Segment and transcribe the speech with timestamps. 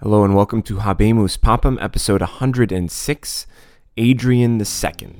[0.00, 3.46] Hello and welcome to Habemus Papam, episode 106,
[3.96, 5.16] Adrian II.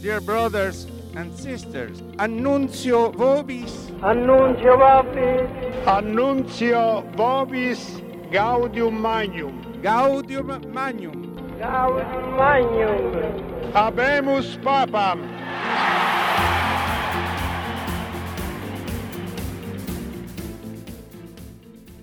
[0.00, 8.00] Dear brothers and sisters, annuntio vobis, Annuntio vobis, Annuntio vobis
[8.32, 9.82] gaudium magnum.
[9.82, 11.36] gaudium magnum.
[11.58, 13.72] gaudium magnum.
[13.72, 15.20] Habemus papam.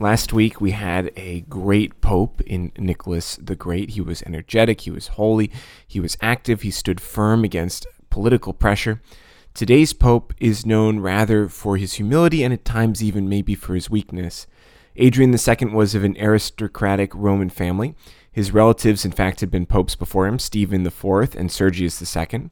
[0.04, 3.92] Last week we had a great pope in Nicholas the Great.
[3.92, 5.50] He was energetic, he was holy,
[5.88, 9.02] he was active, he stood firm against political pressure.
[9.54, 13.90] Today's pope is known rather for his humility and at times even maybe for his
[13.90, 14.46] weakness.
[14.98, 17.96] Adrian II was of an aristocratic Roman family.
[18.30, 22.50] His relatives, in fact, had been popes before him, Stephen IV and Sergius II.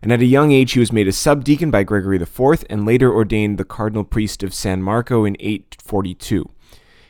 [0.00, 3.12] And at a young age, he was made a subdeacon by Gregory IV and later
[3.12, 6.48] ordained the cardinal priest of San Marco in 842.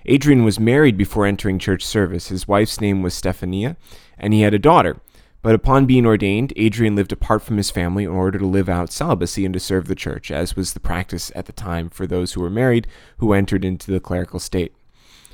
[0.07, 2.29] Adrian was married before entering church service.
[2.29, 3.77] His wife's name was Stephania,
[4.19, 5.01] and he had a daughter.
[5.43, 8.93] But upon being ordained, Adrian lived apart from his family in order to live out
[8.93, 12.33] celibacy and to serve the church, as was the practice at the time for those
[12.33, 12.87] who were married
[13.19, 14.73] who entered into the clerical state.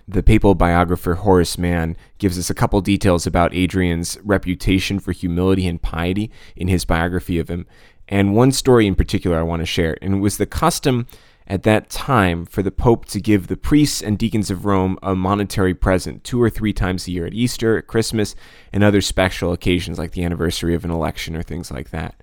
[0.06, 5.66] The papal biographer Horace Mann gives us a couple details about Adrian's reputation for humility
[5.66, 7.66] and piety in his biography of him,
[8.08, 11.06] and one story in particular I want to share, and it was the custom
[11.48, 15.16] at that time for the Pope to give the priests and deacons of Rome a
[15.16, 18.36] monetary present two or three times a year at Easter, at Christmas,
[18.70, 22.14] and other special occasions like the anniversary of an election or things like that.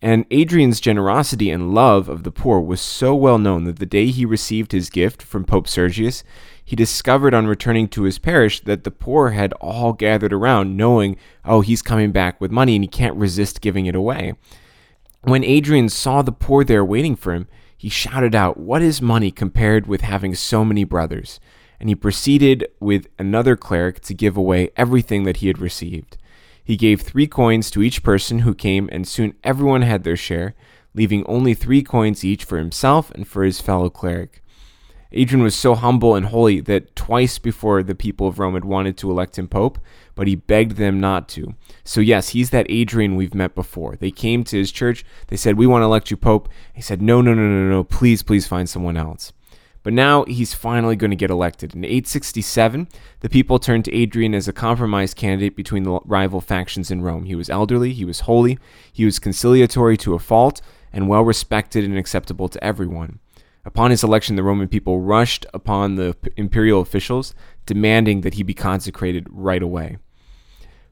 [0.00, 4.06] And Adrian's generosity and love of the poor was so well known that the day
[4.06, 6.22] he received his gift from Pope Sergius,
[6.64, 11.16] he discovered on returning to his parish that the poor had all gathered around, knowing,
[11.44, 14.34] oh, he's coming back with money and he can't resist giving it away.
[15.22, 19.30] When Adrian saw the poor there waiting for him, he shouted out, What is money
[19.30, 21.40] compared with having so many brothers?
[21.78, 26.16] And he proceeded with another cleric to give away everything that he had received.
[26.64, 30.54] He gave three coins to each person who came, and soon everyone had their share,
[30.94, 34.42] leaving only three coins each for himself and for his fellow cleric.
[35.16, 38.96] Adrian was so humble and holy that twice before the people of Rome had wanted
[38.98, 39.78] to elect him pope,
[40.14, 41.54] but he begged them not to.
[41.84, 43.96] So, yes, he's that Adrian we've met before.
[43.96, 46.48] They came to his church, they said, We want to elect you pope.
[46.74, 49.32] He said, No, no, no, no, no, please, please find someone else.
[49.86, 51.72] But now he's finally going to get elected.
[51.72, 52.88] In 867,
[53.20, 57.24] the people turned to Adrian as a compromise candidate between the rival factions in Rome.
[57.24, 58.58] He was elderly, he was holy,
[58.92, 60.60] he was conciliatory to a fault,
[60.92, 63.20] and well respected and acceptable to everyone.
[63.66, 67.34] Upon his election, the Roman people rushed upon the imperial officials,
[67.66, 69.98] demanding that he be consecrated right away.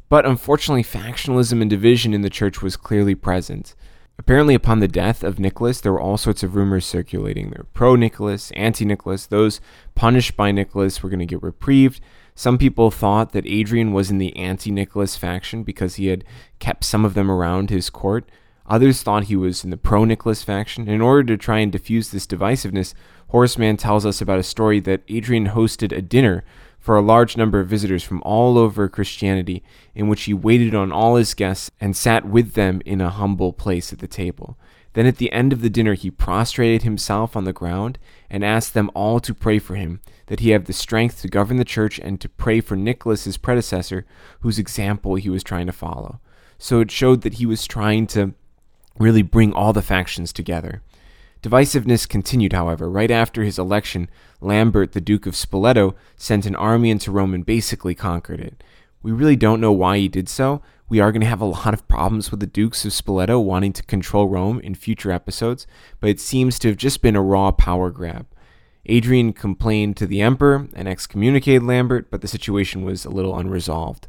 [0.08, 3.76] But unfortunately, factionalism and division in the church was clearly present.
[4.18, 7.50] Apparently, upon the death of Nicholas, there were all sorts of rumors circulating.
[7.50, 9.26] There were pro Nicholas, anti Nicholas.
[9.26, 9.60] Those
[9.94, 12.00] punished by Nicholas were going to get reprieved.
[12.34, 16.24] Some people thought that Adrian was in the anti Nicholas faction because he had
[16.58, 18.28] kept some of them around his court.
[18.66, 20.88] Others thought he was in the pro Nicholas faction.
[20.88, 22.94] In order to try and diffuse this divisiveness,
[23.28, 26.44] Horace Mann tells us about a story that Adrian hosted a dinner
[26.78, 29.62] for a large number of visitors from all over Christianity,
[29.94, 33.52] in which he waited on all his guests and sat with them in a humble
[33.52, 34.58] place at the table.
[34.92, 37.98] Then at the end of the dinner, he prostrated himself on the ground
[38.31, 41.56] and asked them all to pray for him, that he have the strength to govern
[41.56, 44.06] the church and to pray for Nicholas, his predecessor,
[44.41, 46.20] whose example he was trying to follow.
[46.58, 48.34] So it showed that he was trying to
[48.99, 50.82] really bring all the factions together.
[51.43, 52.88] Divisiveness continued, however.
[52.88, 54.09] Right after his election,
[54.41, 58.65] Lambert, the Duke of Spoleto, sent an army into Rome and basically conquered it.
[59.03, 60.62] We really don't know why he did so.
[60.88, 63.75] We are going to have a lot of problems with the Dukes of Spoleto wanting
[63.75, 65.66] to control Rome in future episodes,
[66.00, 68.26] but it seems to have just been a raw power grab.
[68.87, 74.09] Adrian complained to the emperor and excommunicated Lambert, but the situation was a little unresolved.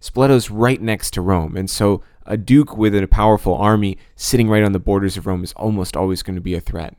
[0.00, 4.62] Spoleto's right next to Rome, and so a duke with a powerful army sitting right
[4.62, 6.94] on the borders of Rome is almost always going to be a threat.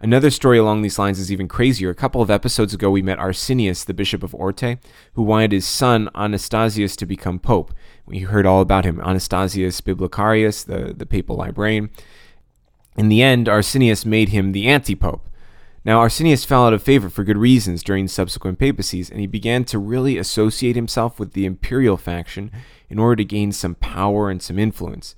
[0.00, 1.90] Another story along these lines is even crazier.
[1.90, 4.78] A couple of episodes ago, we met Arsenius, the bishop of Orte,
[5.14, 7.72] who wanted his son Anastasius to become pope.
[8.04, 11.90] We heard all about him, Anastasius Bibliothecarius, the, the papal librarian.
[12.96, 15.28] In the end, Arsenius made him the anti pope.
[15.86, 19.62] Now, Arsenius fell out of favor for good reasons during subsequent papacies, and he began
[19.66, 22.50] to really associate himself with the imperial faction
[22.90, 25.14] in order to gain some power and some influence.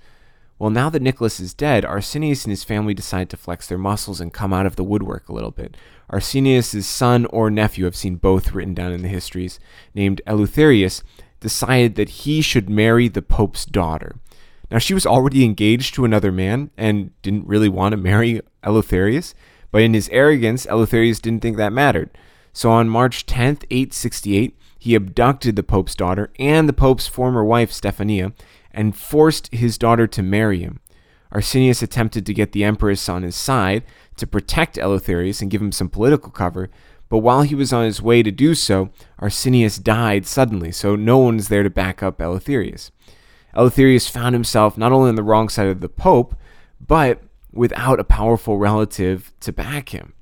[0.58, 4.20] Well, now that Nicholas is dead, Arsenius and his family decide to flex their muscles
[4.20, 5.74] and come out of the woodwork a little bit.
[6.10, 9.58] Arsenius' son or nephew, I've seen both written down in the histories,
[9.94, 11.02] named Eleutherius,
[11.40, 14.16] decided that he should marry the Pope's daughter.
[14.70, 19.32] Now, she was already engaged to another man and didn't really want to marry Eleutherius,
[19.70, 22.10] but in his arrogance, Eleutherius didn't think that mattered.
[22.52, 27.72] So on March 10th, 868, he abducted the Pope's daughter and the Pope's former wife,
[27.72, 28.32] Stephania,
[28.72, 30.80] and forced his daughter to marry him.
[31.30, 33.84] Arsenius attempted to get the Empress on his side
[34.16, 36.70] to protect Eleutherius and give him some political cover,
[37.08, 41.18] but while he was on his way to do so, Arsenius died suddenly, so no
[41.18, 42.90] one was there to back up Eleutherius.
[43.54, 46.34] Eleutherius found himself not only on the wrong side of the Pope,
[46.86, 50.12] but without a powerful relative to back him.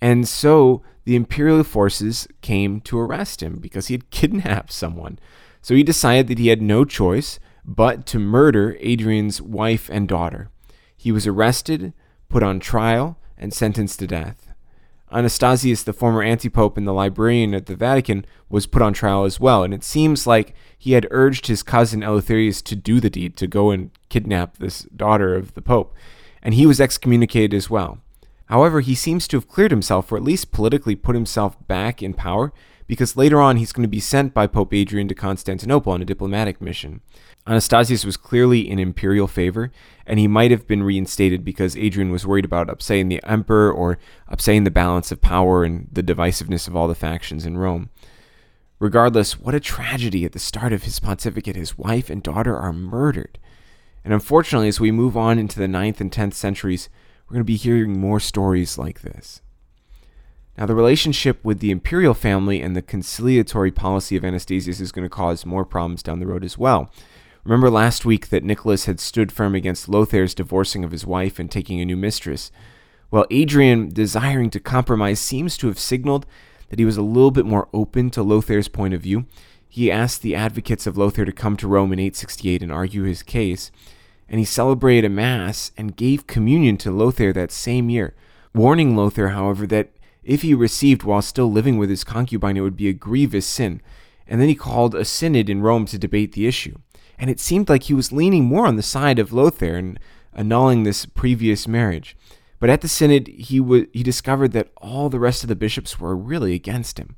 [0.00, 5.18] And so the imperial forces came to arrest him because he had kidnapped someone.
[5.60, 10.50] So he decided that he had no choice but to murder Adrian's wife and daughter.
[10.96, 11.92] He was arrested,
[12.28, 14.52] put on trial, and sentenced to death.
[15.12, 19.38] Anastasius, the former antipope and the librarian at the Vatican, was put on trial as
[19.38, 23.36] well, and it seems like he had urged his cousin Eleutherius to do the deed,
[23.36, 25.94] to go and kidnap this daughter of the pope,
[26.42, 27.98] and he was excommunicated as well.
[28.46, 32.12] However, he seems to have cleared himself, or at least politically put himself back in
[32.12, 32.52] power,
[32.86, 36.04] because later on he's going to be sent by Pope Adrian to Constantinople on a
[36.04, 37.00] diplomatic mission.
[37.46, 39.72] Anastasius was clearly in imperial favor,
[40.06, 43.98] and he might have been reinstated because Adrian was worried about upsetting the emperor or
[44.28, 47.90] upsetting the balance of power and the divisiveness of all the factions in Rome.
[48.78, 51.56] Regardless, what a tragedy at the start of his pontificate.
[51.56, 53.38] His wife and daughter are murdered.
[54.04, 56.88] And unfortunately, as we move on into the 9th and 10th centuries,
[57.26, 59.40] we're going to be hearing more stories like this.
[60.58, 65.04] Now, the relationship with the imperial family and the conciliatory policy of Anastasius is going
[65.04, 66.90] to cause more problems down the road as well.
[67.44, 71.50] Remember last week that Nicholas had stood firm against Lothair's divorcing of his wife and
[71.50, 72.52] taking a new mistress.
[73.10, 76.26] Well, Adrian, desiring to compromise, seems to have signaled
[76.68, 79.26] that he was a little bit more open to Lothair's point of view.
[79.72, 83.22] He asked the advocates of Lothair to come to Rome in 868 and argue his
[83.22, 83.70] case,
[84.28, 88.14] and he celebrated a Mass and gave communion to Lothair that same year,
[88.54, 89.92] warning Lothair, however, that
[90.22, 93.80] if he received while still living with his concubine, it would be a grievous sin.
[94.26, 96.76] And then he called a synod in Rome to debate the issue
[97.22, 99.96] and it seemed like he was leaning more on the side of Lothair and
[100.34, 102.16] annulling this previous marriage.
[102.58, 106.00] But at the synod, he w- he discovered that all the rest of the bishops
[106.00, 107.14] were really against him,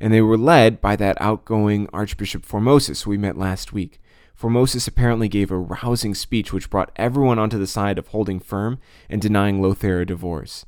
[0.00, 4.00] and they were led by that outgoing Archbishop Formosus we met last week.
[4.34, 8.78] Formosus apparently gave a rousing speech which brought everyone onto the side of holding firm
[9.10, 10.64] and denying Lothair a divorce.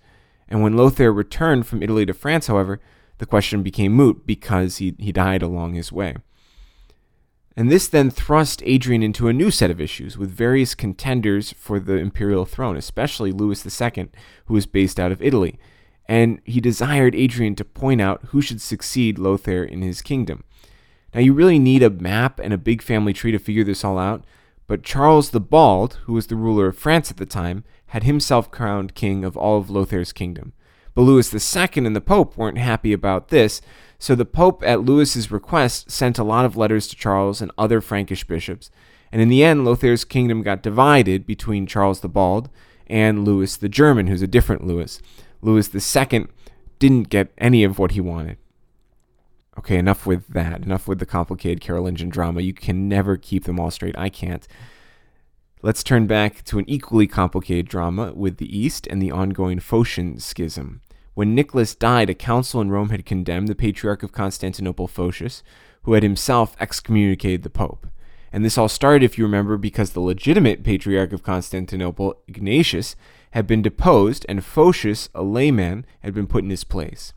[0.46, 2.78] And when Lothair returned from Italy to France, however,
[3.16, 6.16] the question became moot because he, he died along his way.
[7.56, 11.80] And this then thrust Adrian into a new set of issues with various contenders for
[11.80, 14.08] the imperial throne, especially Louis II,
[14.46, 15.58] who was based out of Italy.
[16.06, 20.44] And he desired Adrian to point out who should succeed Lothair in his kingdom.
[21.14, 23.98] Now, you really need a map and a big family tree to figure this all
[23.98, 24.24] out,
[24.66, 28.50] but Charles the Bald, who was the ruler of France at the time, had himself
[28.50, 30.52] crowned king of all of Lothair's kingdom.
[30.94, 33.60] But Louis II and the Pope weren't happy about this,
[33.98, 37.80] so the Pope, at Louis's request, sent a lot of letters to Charles and other
[37.80, 38.70] Frankish bishops,
[39.12, 42.48] and in the end, Lothair's kingdom got divided between Charles the Bald
[42.86, 45.00] and Louis the German, who's a different Louis.
[45.42, 46.26] Louis II
[46.78, 48.38] didn't get any of what he wanted.
[49.58, 50.62] Okay, enough with that.
[50.62, 52.40] Enough with the complicated Carolingian drama.
[52.40, 53.96] You can never keep them all straight.
[53.98, 54.48] I can't.
[55.60, 60.18] Let's turn back to an equally complicated drama with the East and the ongoing Photian
[60.18, 60.80] schism.
[61.14, 65.42] When Nicholas died, a council in Rome had condemned the Patriarch of Constantinople, Photius,
[65.82, 67.86] who had himself excommunicated the Pope.
[68.32, 72.96] And this all started, if you remember, because the legitimate Patriarch of Constantinople, Ignatius,
[73.32, 77.12] had been deposed and Photius, a layman, had been put in his place.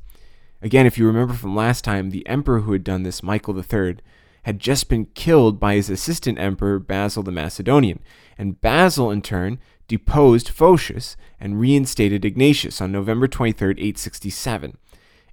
[0.62, 3.98] Again, if you remember from last time, the emperor who had done this, Michael III,
[4.44, 8.00] had just been killed by his assistant emperor, Basil the Macedonian.
[8.38, 14.78] And Basil, in turn, deposed Photius and reinstated Ignatius on November 23, 867.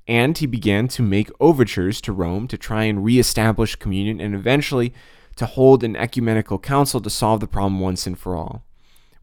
[0.08, 4.92] And he began to make overtures to Rome to try and reestablish communion and eventually
[5.36, 8.64] to hold an ecumenical council to solve the problem once and for all.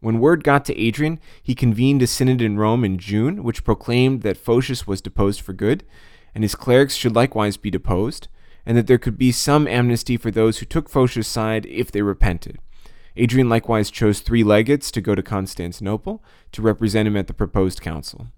[0.00, 4.22] When word got to Adrian, he convened a synod in Rome in June, which proclaimed
[4.22, 5.84] that Photius was deposed for good,
[6.34, 8.28] and his clerics should likewise be deposed,
[8.64, 12.02] and that there could be some amnesty for those who took Photius' side if they
[12.02, 12.58] repented.
[13.16, 17.82] Adrian likewise chose three legates to go to Constantinople to represent him at the proposed
[17.82, 18.28] council.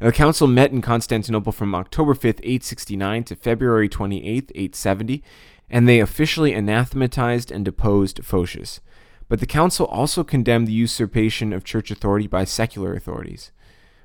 [0.00, 5.24] Now, the council met in Constantinople from October 5, 869 to February 28, 870,
[5.68, 8.80] and they officially anathematized and deposed Photius.
[9.28, 13.52] But the council also condemned the usurpation of church authority by secular authorities.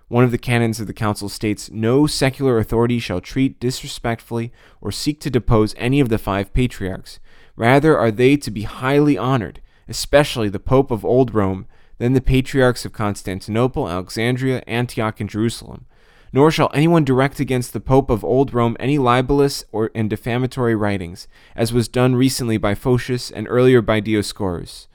[0.10, 4.52] One of the canons of the council states No secular authority shall treat disrespectfully
[4.82, 7.20] or seek to depose any of the five patriarchs.
[7.56, 11.68] Rather are they to be highly honored, especially the Pope of Old Rome,
[12.00, 15.86] then the patriarchs of Constantinople, Alexandria, Antioch, and Jerusalem.
[16.34, 20.76] Nor shall anyone direct against the Pope of Old Rome any libelous or and defamatory
[20.76, 24.88] writings, as was done recently by Photius and earlier by Dioscorus.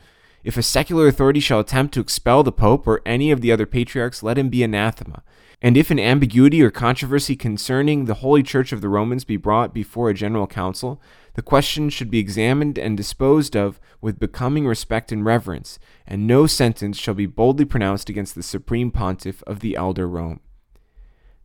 [0.49, 3.67] If a secular authority shall attempt to expel the Pope or any of the other
[3.67, 5.23] patriarchs, let him be anathema.
[5.61, 9.75] And if an ambiguity or controversy concerning the Holy Church of the Romans be brought
[9.75, 11.03] before a general council,
[11.35, 16.47] the question should be examined and disposed of with becoming respect and reverence, and no
[16.47, 20.41] sentence shall be boldly pronounced against the supreme pontiff of the elder Rome.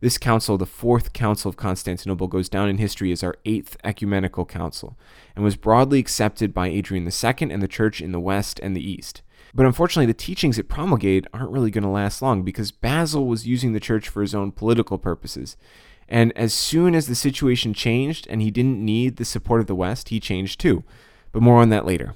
[0.04, 4.44] This council, the Fourth Council of Constantinople, goes down in history as our Eighth Ecumenical
[4.44, 4.98] Council,
[5.34, 8.86] and was broadly accepted by Adrian II and the Church in the West and the
[8.86, 9.22] East.
[9.54, 13.46] But unfortunately, the teachings it promulgated aren't really going to last long because Basil was
[13.46, 15.56] using the church for his own political purposes.
[16.06, 19.74] And as soon as the situation changed and he didn't need the support of the
[19.74, 20.84] West, he changed too.
[21.32, 22.14] But more on that later.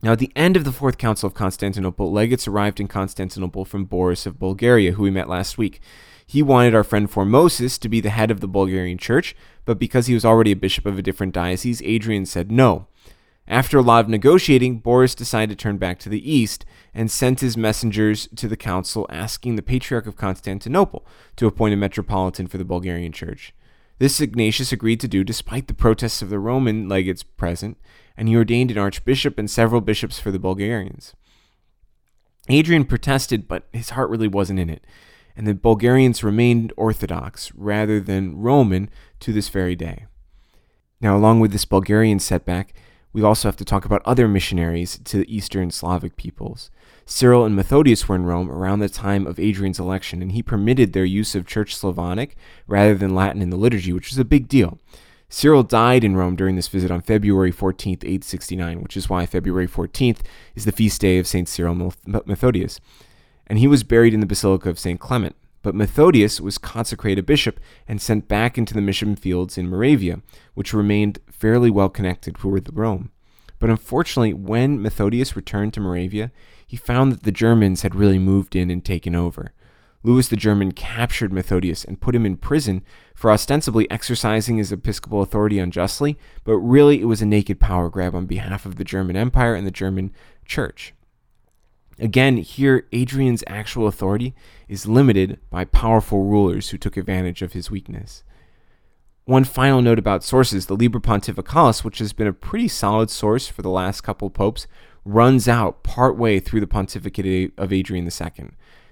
[0.00, 3.84] Now, at the end of the Fourth Council of Constantinople, legates arrived in Constantinople from
[3.84, 5.80] Boris of Bulgaria, who we met last week.
[6.24, 10.06] He wanted our friend Formosus to be the head of the Bulgarian church, but because
[10.06, 12.86] he was already a bishop of a different diocese, Adrian said no.
[13.48, 16.64] After a lot of negotiating, Boris decided to turn back to the east
[16.94, 21.76] and sent his messengers to the council asking the Patriarch of Constantinople to appoint a
[21.76, 23.54] metropolitan for the Bulgarian church.
[23.98, 27.76] This Ignatius agreed to do despite the protests of the Roman legates present,
[28.16, 31.14] and he ordained an archbishop and several bishops for the Bulgarians.
[32.48, 34.86] Adrian protested, but his heart really wasn't in it,
[35.36, 38.88] and the Bulgarians remained Orthodox rather than Roman
[39.20, 40.06] to this very day.
[41.00, 42.74] Now, along with this Bulgarian setback,
[43.12, 46.70] we also have to talk about other missionaries to the Eastern Slavic peoples.
[47.06, 50.92] Cyril and Methodius were in Rome around the time of Adrian's election, and he permitted
[50.92, 52.36] their use of Church Slavonic
[52.66, 54.78] rather than Latin in the liturgy, which was a big deal.
[55.30, 59.68] Cyril died in Rome during this visit on February 14, 869, which is why February
[59.68, 60.20] 14th
[60.54, 61.48] is the feast day of St.
[61.48, 62.80] Cyril Methodius.
[63.46, 64.98] And he was buried in the Basilica of St.
[65.00, 65.36] Clement.
[65.60, 70.20] But Methodius was consecrated bishop and sent back into the mission fields in Moravia,
[70.54, 73.10] which remained fairly well connected with Rome.
[73.58, 76.30] But unfortunately, when Methodius returned to Moravia,
[76.66, 79.52] he found that the Germans had really moved in and taken over.
[80.04, 82.84] Louis the German captured Methodius and put him in prison
[83.16, 88.14] for ostensibly exercising his episcopal authority unjustly, but really it was a naked power grab
[88.14, 90.12] on behalf of the German Empire and the German
[90.44, 90.94] Church.
[91.98, 94.34] Again, here, Adrian's actual authority
[94.68, 98.22] is limited by powerful rulers who took advantage of his weakness.
[99.28, 103.46] One final note about sources the Liber Pontificalis, which has been a pretty solid source
[103.46, 104.66] for the last couple popes,
[105.04, 108.48] runs out partway through the pontificate of Adrian II.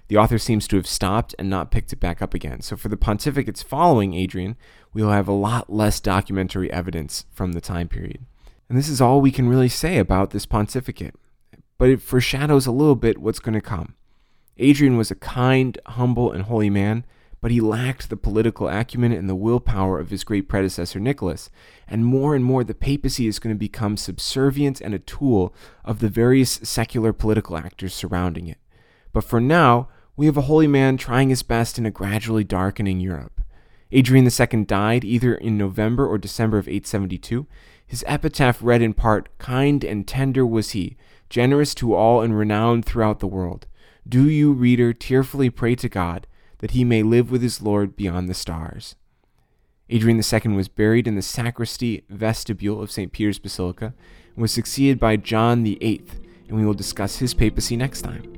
[0.09, 2.61] The author seems to have stopped and not picked it back up again.
[2.61, 4.59] So, for the pontificates following Adrian,
[4.93, 8.27] we will have a lot less documentary evidence from the time period.
[8.69, 11.15] And this is all we can really say about this pontificate
[11.79, 13.95] but it foreshadows a little bit what's going to come.
[14.59, 17.07] Adrian was a kind, humble, and holy man,
[17.41, 21.51] but he lacked the political acumen and the willpower of his great predecessor Nicholas,
[21.87, 25.99] and more and more the papacy is going to become subservient and a tool of
[26.01, 28.59] the various secular political actors surrounding it.
[29.13, 33.01] But for now, we have a holy man trying his best in a gradually darkening
[33.01, 33.43] Europe.
[33.93, 37.47] Adrian II died either in November or December of 872.
[37.87, 40.97] His epitaph read in part, Kind and tender was he,
[41.31, 43.67] generous to all and renowned throughout the world.
[44.09, 46.27] Do you, reader, tearfully pray to God
[46.59, 48.97] that he may live with his Lord beyond the stars.
[49.89, 53.13] Adrian II was buried in the sacristy vestibule of St.
[53.13, 53.95] Peter's Basilica
[54.35, 56.05] and was succeeded by John VIII,
[56.49, 58.33] and we will discuss his papacy next time.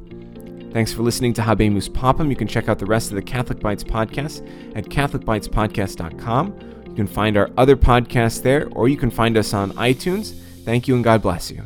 [0.73, 2.29] Thanks for listening to Habemus Papam.
[2.29, 4.47] You can check out the rest of the Catholic Bites podcast
[4.77, 6.59] at CatholicBitesPodcast.com.
[6.87, 10.39] You can find our other podcasts there, or you can find us on iTunes.
[10.65, 11.65] Thank you and God bless you.